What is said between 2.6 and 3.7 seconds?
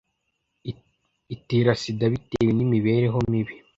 imibereho mibi